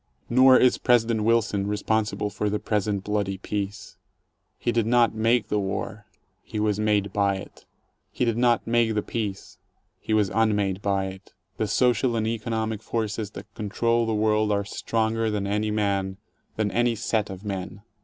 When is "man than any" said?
15.69-16.95